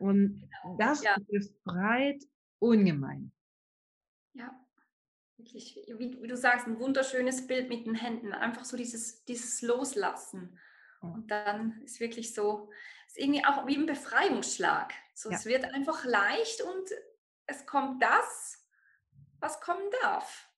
[0.02, 1.16] Und das ja.
[1.28, 2.22] befreit
[2.58, 3.32] ungemein.
[4.32, 4.52] Ja,
[5.36, 8.32] wirklich, wie, wie, du sagst, ein wunderschönes Bild mit den Händen.
[8.32, 10.58] Einfach so dieses, dieses Loslassen.
[11.00, 12.70] Und dann ist wirklich so,
[13.06, 14.92] ist irgendwie auch wie ein Befreiungsschlag.
[15.14, 15.36] So, ja.
[15.36, 16.90] Es wird einfach leicht und
[17.46, 18.66] es kommt das,
[19.40, 20.48] was kommen darf.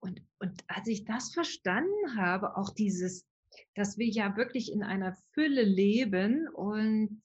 [0.00, 3.26] Und, und als ich das verstanden habe, auch dieses,
[3.74, 7.22] dass wir ja wirklich in einer Fülle leben und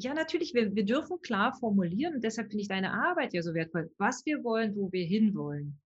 [0.00, 3.52] ja, natürlich, wir, wir dürfen klar formulieren und deshalb finde ich deine Arbeit ja so
[3.52, 5.80] wertvoll, was wir wollen, wo wir hinwollen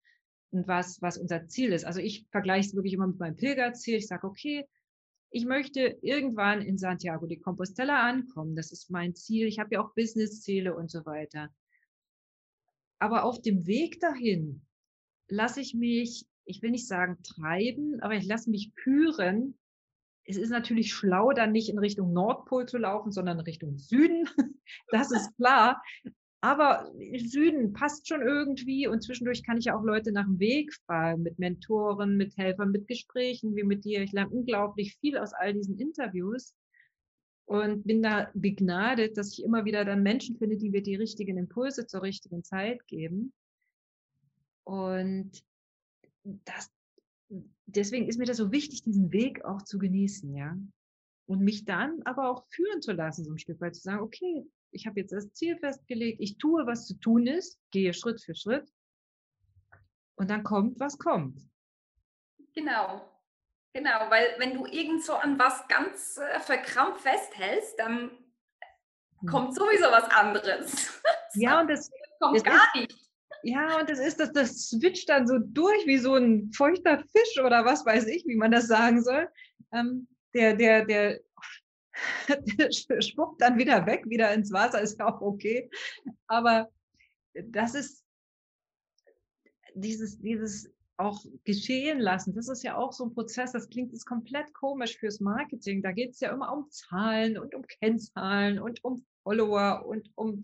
[0.51, 1.87] und was, was unser Ziel ist.
[1.87, 3.97] Also ich vergleiche es wirklich immer mit meinem Pilgerziel.
[3.97, 4.67] Ich sage, okay,
[5.31, 8.55] ich möchte irgendwann in Santiago de Compostela ankommen.
[8.55, 9.47] Das ist mein Ziel.
[9.47, 11.49] Ich habe ja auch Businessziele und so weiter.
[12.99, 14.67] Aber auf dem Weg dahin
[15.29, 19.59] lasse ich mich, ich will nicht sagen treiben, aber ich lasse mich führen
[20.25, 24.29] es ist natürlich schlau, dann nicht in Richtung Nordpol zu laufen, sondern in Richtung Süden.
[24.91, 25.83] Das ist klar.
[26.41, 30.73] Aber Süden passt schon irgendwie und zwischendurch kann ich ja auch Leute nach dem Weg
[30.87, 34.03] fragen, mit Mentoren, mit Helfern, mit Gesprächen wie mit dir.
[34.03, 36.55] Ich lerne unglaublich viel aus all diesen Interviews.
[37.47, 41.37] und bin da begnadet, dass ich immer wieder dann Menschen finde, die mir die richtigen
[41.37, 43.33] Impulse zur richtigen Zeit geben.
[44.65, 45.45] Und
[46.25, 46.71] das,
[47.77, 50.57] deswegen ist mir das so wichtig, diesen Weg auch zu genießen, ja.
[51.27, 54.45] Und mich dann aber auch führen zu lassen, so ein Stück weit zu sagen, okay,
[54.73, 58.35] ich habe jetzt das Ziel festgelegt, ich tue, was zu tun ist, gehe Schritt für
[58.35, 58.69] Schritt
[60.17, 61.39] und dann kommt, was kommt.
[62.55, 63.09] Genau,
[63.73, 68.11] genau, weil wenn du irgend so an was ganz äh, verkrampft festhältst, dann
[69.21, 69.29] hm.
[69.29, 71.01] kommt sowieso was anderes.
[71.35, 73.02] Ja, und das kommt das gar ist, nicht.
[73.43, 77.45] Ja, und das ist, das, das switcht dann so durch wie so ein feuchter Fisch
[77.45, 79.29] oder was weiß ich, wie man das sagen soll.
[79.73, 81.21] Ähm, der, der, der,
[82.59, 85.69] der spuckt dann wieder weg, wieder ins Wasser, ist ja auch okay.
[86.27, 86.71] Aber
[87.35, 88.05] das ist
[89.75, 92.35] dieses, dieses auch geschehen lassen.
[92.35, 95.83] Das ist ja auch so ein Prozess, das klingt jetzt komplett komisch fürs Marketing.
[95.83, 100.43] Da geht es ja immer um Zahlen und um Kennzahlen und um Follower und um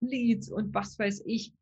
[0.00, 1.54] Leads und was weiß ich.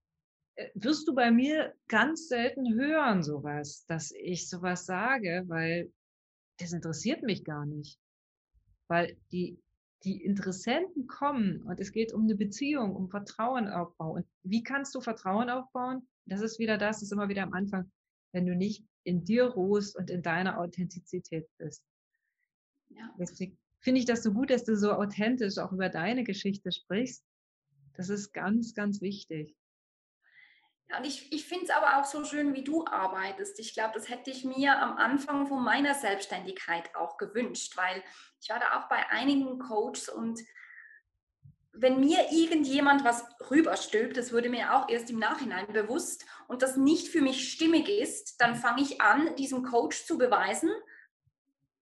[0.75, 5.93] Wirst du bei mir ganz selten hören, sowas, dass ich sowas sage, weil
[6.59, 7.99] das interessiert mich gar nicht.
[8.89, 9.61] Weil die,
[10.05, 14.23] die Interessenten kommen und es geht um eine Beziehung, um Vertrauen aufbauen.
[14.23, 16.09] Und wie kannst du Vertrauen aufbauen?
[16.27, 17.91] Das ist wieder das, das ist immer wieder am Anfang,
[18.33, 21.83] wenn du nicht in dir ruhst und in deiner Authentizität bist.
[22.91, 23.15] Ja.
[23.19, 27.25] Deswegen finde ich das so gut, dass du so authentisch auch über deine Geschichte sprichst.
[27.95, 29.57] Das ist ganz, ganz wichtig.
[30.91, 33.59] Ja, und ich, ich finde es aber auch so schön, wie du arbeitest.
[33.59, 38.03] Ich glaube, das hätte ich mir am Anfang von meiner Selbstständigkeit auch gewünscht, weil
[38.41, 40.41] ich war da auch bei einigen Coaches und
[41.81, 46.77] wenn mir irgendjemand was rüberstülpt, das wurde mir auch erst im Nachhinein bewusst und das
[46.77, 50.71] nicht für mich stimmig ist, dann fange ich an, diesem Coach zu beweisen,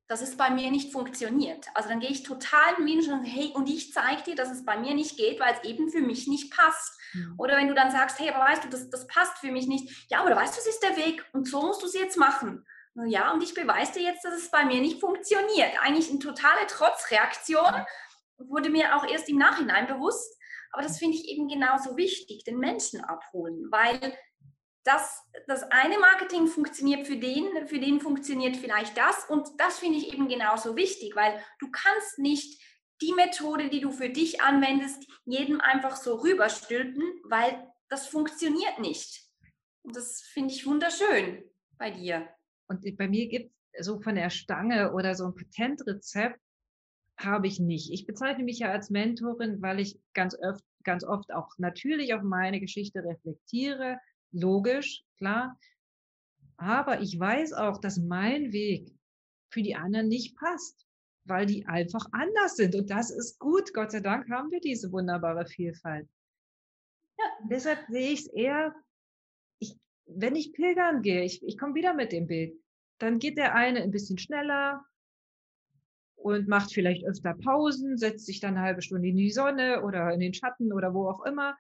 [0.09, 1.67] dass es bei mir nicht funktioniert.
[1.75, 4.65] Also dann gehe ich total in Minus und hey, und ich zeige dir, dass es
[4.65, 6.99] bei mir nicht geht, weil es eben für mich nicht passt.
[7.13, 7.35] Mhm.
[7.39, 10.11] Oder wenn du dann sagst, hey, aber weißt du, das, das passt für mich nicht.
[10.11, 12.65] Ja, aber weißt du, das ist der Weg und so musst du es jetzt machen.
[13.07, 15.73] Ja, und ich beweise dir jetzt, dass es bei mir nicht funktioniert.
[15.83, 17.85] Eigentlich eine totale Trotzreaktion.
[18.39, 20.35] Wurde mir auch erst im Nachhinein bewusst.
[20.73, 24.17] Aber das finde ich eben genauso wichtig, den Menschen abholen, weil
[24.87, 29.29] das, das eine Marketing funktioniert für den, für den funktioniert vielleicht das.
[29.29, 32.63] Und das finde ich eben genauso wichtig, weil du kannst nicht
[33.03, 39.25] die Methode, die du für dich anwendest, jedem einfach so rüberstülpen, weil das funktioniert nicht.
[39.83, 41.43] Und das finde ich wunderschön
[41.79, 42.29] bei dir.
[42.69, 46.41] Und bei mir gibt es so von der Stange oder so ein Patentrezept
[47.19, 47.93] habe ich nicht.
[47.93, 52.23] Ich bezeichne mich ja als Mentorin, weil ich ganz oft, ganz oft auch natürlich auf
[52.23, 53.99] meine Geschichte reflektiere,
[54.33, 55.59] logisch, klar.
[56.57, 58.95] Aber ich weiß auch, dass mein Weg
[59.51, 60.87] für die anderen nicht passt,
[61.25, 62.75] weil die einfach anders sind.
[62.75, 63.73] Und das ist gut.
[63.75, 66.09] Gott sei Dank haben wir diese wunderbare Vielfalt.
[67.19, 68.75] Ja, deshalb sehe ich es eher,
[69.59, 72.55] ich, wenn ich pilgern gehe, ich, ich komme wieder mit dem Bild,
[72.99, 74.85] dann geht der eine ein bisschen schneller
[76.17, 80.13] und macht vielleicht öfter Pausen, setzt sich dann eine halbe Stunde in die Sonne oder
[80.13, 81.57] in den Schatten oder wo auch immer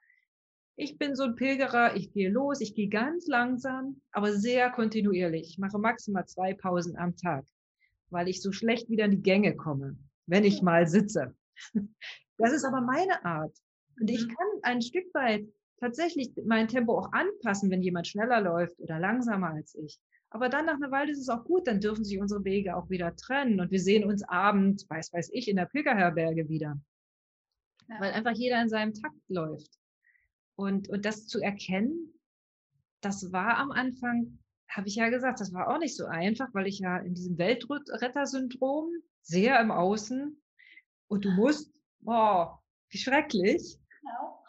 [0.76, 5.48] ich bin so ein Pilgerer, ich gehe los, ich gehe ganz langsam, aber sehr kontinuierlich.
[5.48, 7.46] Ich mache maximal zwei Pausen am Tag,
[8.10, 11.34] weil ich so schlecht wieder in die Gänge komme, wenn ich mal sitze.
[12.38, 13.56] Das ist aber meine Art.
[13.98, 14.28] Und ich mhm.
[14.28, 15.46] kann ein Stück weit
[15.80, 19.98] tatsächlich mein Tempo auch anpassen, wenn jemand schneller läuft oder langsamer als ich.
[20.28, 22.90] Aber dann nach einer Weile ist es auch gut, dann dürfen sich unsere Wege auch
[22.90, 26.78] wieder trennen und wir sehen uns abend, weiß weiß ich, in der Pilgerherberge wieder.
[27.88, 28.00] Ja.
[28.00, 29.78] Weil einfach jeder in seinem Takt läuft.
[30.56, 32.12] Und, und das zu erkennen,
[33.00, 34.38] das war am Anfang,
[34.68, 37.38] habe ich ja gesagt, das war auch nicht so einfach, weil ich ja in diesem
[37.38, 38.90] Weltretter-Syndrom
[39.22, 40.42] sehr im Außen
[41.08, 41.72] und du musst,
[42.04, 42.46] oh,
[42.90, 43.78] wie schrecklich.
[44.00, 44.44] Genau.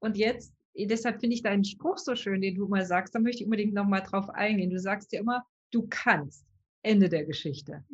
[0.00, 3.42] Und jetzt, deshalb finde ich deinen Spruch so schön, den du mal sagst, da möchte
[3.42, 4.70] ich unbedingt nochmal drauf eingehen.
[4.70, 6.46] Du sagst ja immer, du kannst.
[6.82, 7.84] Ende der Geschichte.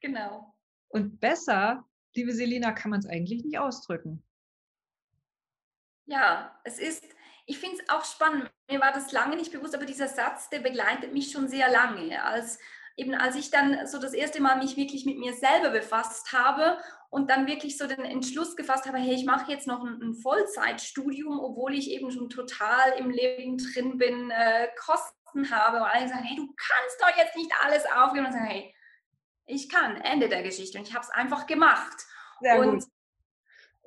[0.00, 0.54] Genau.
[0.88, 4.22] Und besser, liebe Selina, kann man es eigentlich nicht ausdrücken.
[6.08, 7.04] Ja, es ist,
[7.44, 8.50] ich finde es auch spannend.
[8.70, 12.24] Mir war das lange nicht bewusst, aber dieser Satz, der begleitet mich schon sehr lange.
[12.24, 12.58] Als,
[12.96, 16.78] eben als ich dann so das erste Mal mich wirklich mit mir selber befasst habe
[17.10, 20.14] und dann wirklich so den Entschluss gefasst habe, hey, ich mache jetzt noch ein, ein
[20.14, 25.76] Vollzeitstudium, obwohl ich eben schon total im Leben drin bin, äh, Kosten habe.
[25.76, 28.26] Und alle sagen, hey, du kannst doch jetzt nicht alles aufgeben.
[28.26, 28.74] Und sagen, hey,
[29.44, 30.78] ich kann, Ende der Geschichte.
[30.78, 32.06] Und ich habe es einfach gemacht.
[32.40, 32.84] Sehr und gut.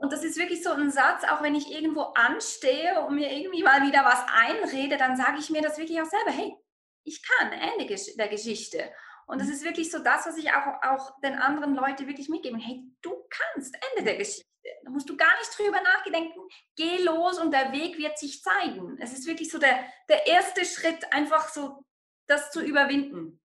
[0.02, 3.62] Und das ist wirklich so ein Satz, auch wenn ich irgendwo anstehe und mir irgendwie
[3.62, 6.58] mal wieder was einrede, dann sage ich mir das wirklich auch selber, hey,
[7.04, 7.86] ich kann, Ende
[8.18, 8.92] der Geschichte.
[9.28, 12.58] Und das ist wirklich so das, was ich auch, auch den anderen Leuten wirklich mitgebe.
[12.58, 14.50] Hey, du kannst, Ende der Geschichte.
[14.84, 16.40] Da musst du gar nicht drüber nachdenken.
[16.76, 18.98] Geh los und der Weg wird sich zeigen.
[19.00, 21.86] Es ist wirklich so der, der erste Schritt, einfach so
[22.28, 23.40] das zu überwinden.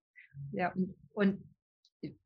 [0.53, 1.55] Ja, und, und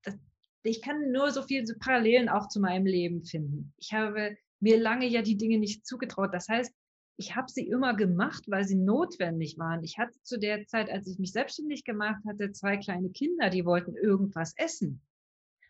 [0.03, 0.15] das,
[0.63, 3.73] ich kann nur so viele Parallelen auch zu meinem Leben finden.
[3.79, 6.35] Ich habe mir lange ja die Dinge nicht zugetraut.
[6.35, 6.73] Das heißt,
[7.17, 9.85] ich habe sie immer gemacht, weil sie notwendig waren.
[9.85, 13.65] Ich hatte zu der Zeit, als ich mich selbstständig gemacht hatte, zwei kleine Kinder, die
[13.65, 15.03] wollten irgendwas essen.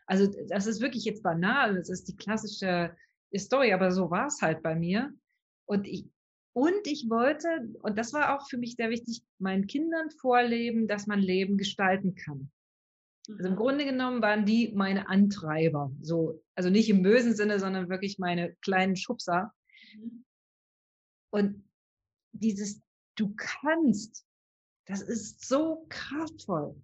[0.07, 2.97] Also das ist wirklich jetzt banal, das ist die klassische
[3.37, 5.13] Story, aber so war es halt bei mir.
[5.67, 6.07] Und ich,
[6.53, 7.49] und ich wollte,
[7.83, 12.17] und das war auch für mich sehr wichtig, meinen Kindern vorleben, dass man Leben gestalten
[12.17, 12.51] kann.
[13.39, 13.57] Also im.
[13.57, 15.91] Grunde genommen waren die meine Antreiber.
[16.03, 19.53] So, also nicht im bösen Sinne, sondern wirklich meine kleinen Schubser.
[21.31, 21.65] Und
[22.33, 22.83] dieses
[23.21, 24.25] Du kannst,
[24.87, 26.75] das ist so kraftvoll.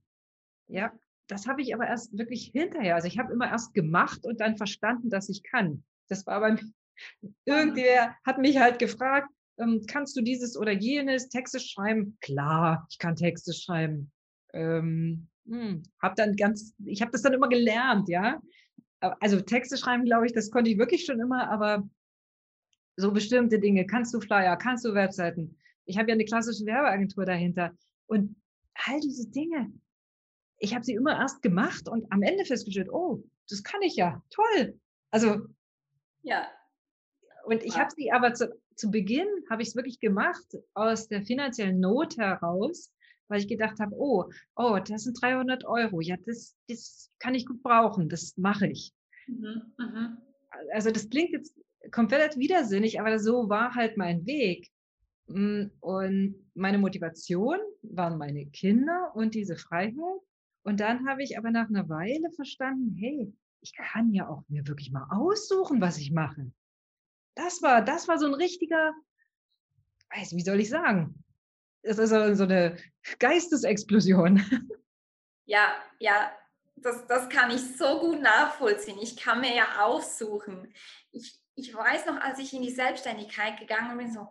[0.69, 0.93] Ja,
[1.29, 2.95] das habe ich aber erst wirklich hinterher.
[2.95, 5.83] Also ich habe immer erst gemacht und dann verstanden, dass ich kann.
[6.09, 6.59] Das war beim
[7.47, 12.19] irgendwer hat mich halt gefragt, ähm, kannst du dieses oder jenes Texte schreiben?
[12.21, 14.13] Klar, ich kann Texte schreiben.
[14.53, 18.41] Ähm, hm, hab dann ganz, ich habe das dann immer gelernt, ja.
[19.01, 21.89] Also Texte schreiben, glaube ich, das konnte ich wirklich schon immer, aber
[22.97, 25.59] so bestimmte Dinge, kannst du Flyer, kannst du Webseiten.
[25.85, 27.73] Ich habe ja eine klassische Werbeagentur dahinter
[28.07, 28.37] und
[28.87, 29.73] all diese Dinge.
[30.59, 34.23] Ich habe sie immer erst gemacht und am Ende festgestellt, oh, das kann ich ja,
[34.31, 34.81] toll.
[35.11, 35.47] Also
[36.23, 36.49] ja.
[37.45, 41.23] Und ich habe sie aber zu, zu Beginn, habe ich es wirklich gemacht, aus der
[41.23, 42.93] finanziellen Not heraus,
[43.29, 47.47] weil ich gedacht habe, oh, oh, das sind 300 Euro, ja, das, das kann ich
[47.47, 48.93] gut brauchen, das mache ich.
[49.27, 50.23] Mhm, mh.
[50.73, 51.55] Also das klingt jetzt
[51.91, 54.71] komplett widersinnig, aber so war halt mein Weg.
[55.27, 59.95] Mm, und meine Motivation waren meine Kinder und diese Freiheit.
[60.63, 64.67] Und dann habe ich aber nach einer Weile verstanden, hey, ich kann ja auch mir
[64.67, 66.53] wirklich mal aussuchen, was ich mache.
[67.35, 68.93] Das war, das war so ein richtiger,
[70.15, 71.23] weiß, wie soll ich sagen?
[71.87, 72.77] Es ist so eine
[73.19, 74.45] Geistesexplosion.
[75.49, 76.33] Ja, ja,
[76.75, 78.99] das, das kann ich so gut nachvollziehen.
[79.01, 80.73] Ich kann mir ja aussuchen.
[81.13, 84.29] Ich, ich weiß noch, als ich in die Selbstständigkeit gegangen bin, so,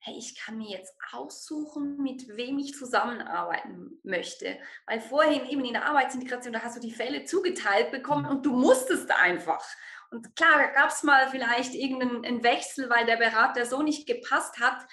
[0.00, 4.58] hey, ich kann mir jetzt aussuchen, mit wem ich zusammenarbeiten möchte.
[4.86, 8.52] Weil vorhin eben in der Arbeitsintegration, da hast du die Fälle zugeteilt bekommen und du
[8.52, 9.64] musstest einfach.
[10.10, 14.60] Und klar, da gab es mal vielleicht irgendeinen Wechsel, weil der Berater so nicht gepasst
[14.60, 14.86] hat,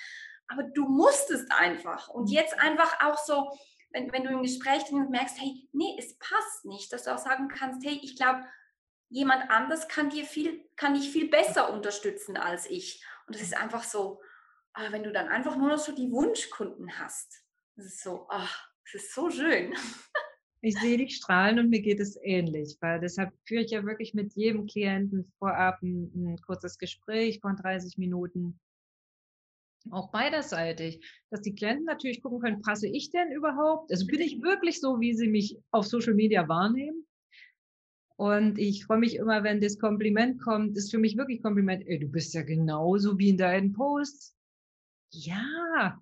[0.47, 2.07] aber du musstest einfach.
[2.09, 3.51] Und jetzt einfach auch so,
[3.91, 7.47] wenn, wenn du im Gespräch merkst, hey, nee, es passt nicht, dass du auch sagen
[7.47, 8.43] kannst, hey, ich glaube,
[9.09, 13.03] jemand anders kann dir viel, kann dich viel besser unterstützen als ich.
[13.27, 14.21] Und das ist einfach so,
[14.91, 17.43] wenn du dann einfach nur noch so die Wunschkunden hast,
[17.75, 19.73] das ist so, ach, das ist so schön.
[20.61, 24.15] Ich sehe dich strahlen und mir geht es ähnlich, weil deshalb führe ich ja wirklich
[24.15, 28.59] mit jedem Klienten vorab ein, ein kurzes Gespräch von 30 Minuten,
[29.91, 33.91] auch beiderseitig, dass die Klienten natürlich gucken können, passe ich denn überhaupt?
[33.91, 37.05] Also bin ich wirklich so, wie sie mich auf Social Media wahrnehmen?
[38.17, 41.99] Und ich freue mich immer, wenn das Kompliment kommt, ist für mich wirklich Kompliment, ey,
[41.99, 44.35] du bist ja genauso wie in deinen Posts.
[45.11, 45.99] Ja.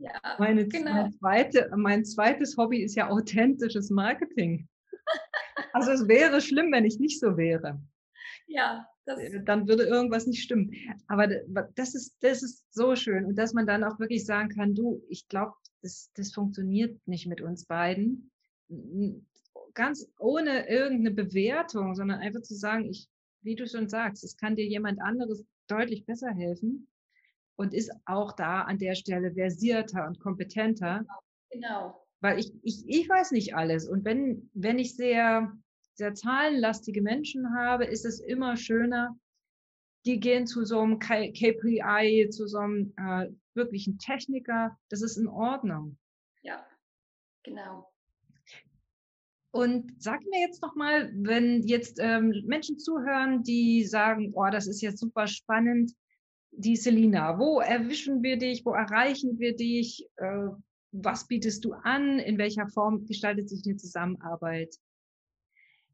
[0.00, 0.92] Ja, Meine, genau.
[0.92, 4.68] mein, zweite, mein zweites Hobby ist ja authentisches Marketing.
[5.72, 7.80] Also es wäre schlimm, wenn ich nicht so wäre.
[8.46, 10.72] Ja, äh, dann würde irgendwas nicht stimmen.
[11.06, 11.28] Aber
[11.74, 13.24] das ist, das ist so schön.
[13.24, 17.26] Und dass man dann auch wirklich sagen kann, du, ich glaube, das, das funktioniert nicht
[17.26, 18.30] mit uns beiden.
[19.74, 23.08] Ganz ohne irgendeine Bewertung, sondern einfach zu sagen, ich,
[23.42, 26.88] wie du schon sagst, es kann dir jemand anderes deutlich besser helfen
[27.56, 31.04] und ist auch da an der Stelle versierter und kompetenter.
[31.50, 32.06] Genau.
[32.20, 33.88] Weil ich, ich, ich weiß nicht alles.
[33.88, 35.52] Und wenn, wenn ich sehr,
[35.98, 39.18] sehr zahlenlastige Menschen habe, ist es immer schöner,
[40.06, 44.78] die gehen zu so einem KPI, zu so einem äh, wirklichen Techniker.
[44.88, 45.98] Das ist in Ordnung.
[46.42, 46.64] Ja,
[47.42, 47.92] genau.
[49.50, 54.68] Und sag mir jetzt noch mal, wenn jetzt ähm, Menschen zuhören, die sagen, oh, das
[54.68, 55.92] ist jetzt super spannend,
[56.52, 60.48] die Selina, wo erwischen wir dich, wo erreichen wir dich, äh,
[60.92, 64.76] was bietest du an, in welcher Form gestaltet sich eine Zusammenarbeit?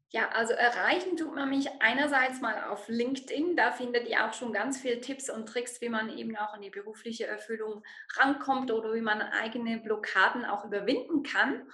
[0.09, 3.55] Ja, also erreichen tut man mich einerseits mal auf LinkedIn.
[3.55, 6.61] Da findet ihr auch schon ganz viele Tipps und Tricks, wie man eben auch in
[6.61, 7.83] die berufliche Erfüllung
[8.15, 11.69] rankommt oder wie man eigene Blockaden auch überwinden kann.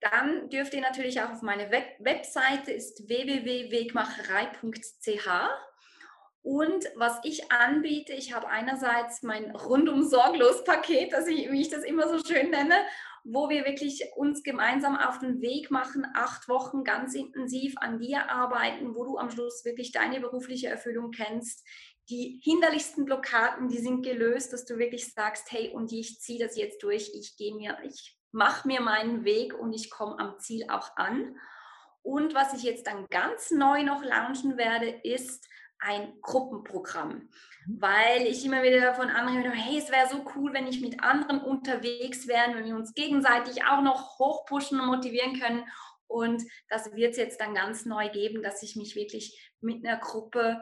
[0.00, 5.28] Dann dürft ihr natürlich auch auf meine Web Webseite ist www.wegmacherei.ch
[6.42, 12.08] und was ich anbiete, ich habe einerseits mein rundum sorglos Paket, wie ich das immer
[12.08, 12.76] so schön nenne,
[13.30, 18.30] wo wir wirklich uns gemeinsam auf den Weg machen, acht Wochen ganz intensiv an dir
[18.30, 21.66] arbeiten, wo du am Schluss wirklich deine berufliche Erfüllung kennst.
[22.08, 26.56] Die hinderlichsten Blockaden, die sind gelöst, dass du wirklich sagst, hey, und ich ziehe das
[26.56, 30.64] jetzt durch, ich gehe mir, ich mache mir meinen Weg und ich komme am Ziel
[30.70, 31.36] auch an.
[32.00, 35.46] Und was ich jetzt dann ganz neu noch launchen werde, ist
[35.80, 37.28] ein Gruppenprogramm,
[37.66, 37.80] mhm.
[37.80, 41.40] weil ich immer wieder davon anrede, hey, es wäre so cool, wenn ich mit anderen
[41.40, 45.64] unterwegs wäre, wenn wir uns gegenseitig auch noch hochpushen und motivieren können.
[46.06, 49.98] Und das wird es jetzt dann ganz neu geben, dass ich mich wirklich mit einer
[49.98, 50.60] Gruppe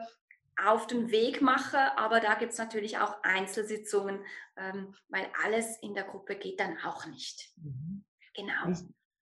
[0.61, 1.97] auf den Weg mache.
[1.97, 4.19] Aber da gibt es natürlich auch Einzelsitzungen,
[4.57, 7.51] ähm, weil alles in der Gruppe geht dann auch nicht.
[7.57, 8.03] Mhm.
[8.35, 8.73] Genau.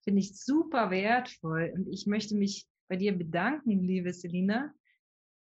[0.03, 1.71] Finde ich super wertvoll.
[1.75, 4.73] Und ich möchte mich bei dir bedanken, liebe Selina,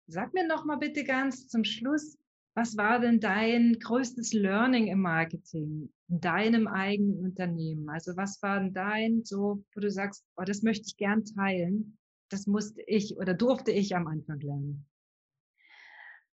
[0.07, 2.17] Sag mir noch mal bitte ganz zum Schluss,
[2.53, 7.89] was war denn dein größtes Learning im Marketing, in deinem eigenen Unternehmen?
[7.89, 11.97] Also was war denn dein so, wo du sagst, oh, das möchte ich gern teilen,
[12.29, 14.85] das musste ich oder durfte ich am Anfang lernen?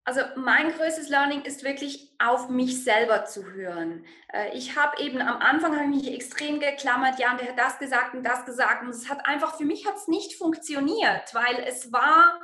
[0.07, 4.05] Also mein größtes Learning ist wirklich auf mich selber zu hören.
[4.32, 7.59] Äh, ich habe eben am Anfang habe ich mich extrem geklammert, ja, und der hat
[7.59, 11.34] das gesagt und das gesagt und es hat einfach für mich hat es nicht funktioniert,
[11.34, 12.39] weil es war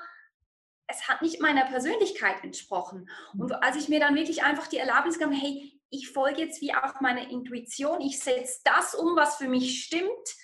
[0.87, 3.09] es hat nicht meiner Persönlichkeit entsprochen.
[3.33, 3.57] Und mhm.
[3.61, 7.01] als ich mir dann wirklich einfach die Erlaubnis gab, hey, ich folge jetzt wie auch
[7.01, 10.35] meiner Intuition, ich setze das um, was für mich stimmt,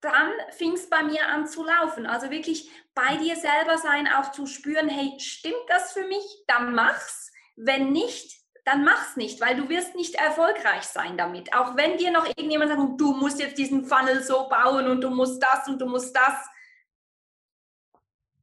[0.00, 2.06] dann fing es bei mir an zu laufen.
[2.06, 6.24] Also wirklich bei dir selber sein, auch zu spüren, hey, stimmt das für mich?
[6.46, 7.32] Dann mach's.
[7.56, 11.54] Wenn nicht, dann mach's nicht, weil du wirst nicht erfolgreich sein damit.
[11.54, 15.10] Auch wenn dir noch irgendjemand sagt, du musst jetzt diesen Funnel so bauen und du
[15.10, 16.34] musst das und du musst das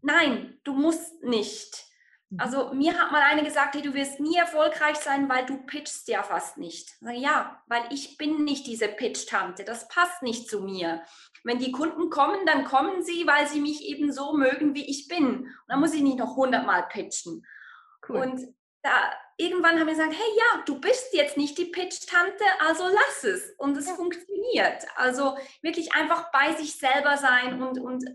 [0.06, 1.84] Nein, du musst nicht.
[2.30, 2.40] Mhm.
[2.40, 6.08] Also mir hat mal eine gesagt, hey, du wirst nie erfolgreich sein, weil du pitchst
[6.08, 6.92] ja fast nicht.
[7.02, 9.64] Ja, weil ich bin nicht diese Pitch-Tante.
[9.64, 11.02] Das passt nicht zu mir.
[11.44, 15.08] Wenn die Kunden kommen, dann kommen sie, weil sie mich eben so mögen, wie ich
[15.08, 15.26] bin.
[15.26, 17.44] Und dann muss ich nicht noch hundertmal pitchen.
[18.08, 18.18] Cool.
[18.18, 18.42] Und
[18.84, 23.24] da irgendwann haben wir gesagt, hey ja, du bist jetzt nicht die Pitch-Tante, also lass
[23.24, 23.56] es.
[23.58, 23.96] Und es ja.
[23.96, 24.86] funktioniert.
[24.98, 28.06] Also wirklich einfach bei sich selber sein und, und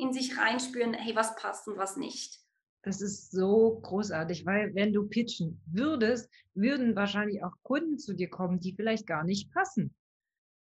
[0.00, 2.40] in sich reinspüren, hey, was passt und was nicht.
[2.82, 8.30] Das ist so großartig, weil wenn du pitchen würdest, würden wahrscheinlich auch Kunden zu dir
[8.30, 9.94] kommen, die vielleicht gar nicht passen,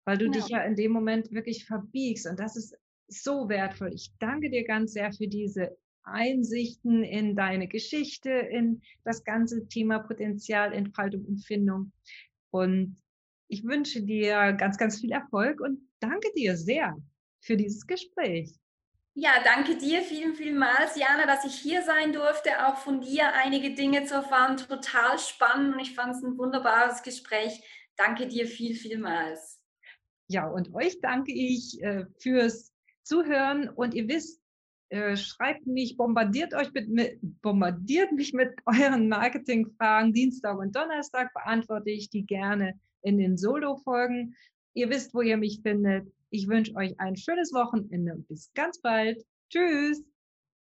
[0.06, 0.32] weil du ja.
[0.32, 2.26] dich ja in dem Moment wirklich verbiegst.
[2.26, 2.78] Und das ist
[3.08, 3.94] so wertvoll.
[3.94, 10.00] Ich danke dir ganz sehr für diese Einsichten in deine Geschichte, in das ganze Thema
[10.00, 11.92] Potenzialentfaltung und Findung.
[12.52, 13.02] Und
[13.48, 16.96] ich wünsche dir ganz, ganz viel Erfolg und danke dir sehr
[17.42, 18.56] für dieses Gespräch.
[19.18, 23.74] Ja, danke dir vielen, vielmals, Jana, dass ich hier sein durfte, auch von dir einige
[23.74, 24.58] Dinge zu erfahren.
[24.58, 27.64] Total spannend und ich fand es ein wunderbares Gespräch.
[27.96, 29.62] Danke dir viel, vielmals.
[30.28, 34.42] Ja, und euch danke ich äh, fürs Zuhören und ihr wisst,
[34.90, 40.12] äh, schreibt mich, bombardiert euch mit, mit, bombardiert mich mit euren Marketingfragen.
[40.12, 44.36] Dienstag und Donnerstag beantworte ich die gerne in den Solo-Folgen.
[44.74, 46.12] Ihr wisst, wo ihr mich findet.
[46.30, 49.26] Ich wünsche euch ein schönes Wochenende und bis ganz bald.
[49.50, 50.04] Tschüss.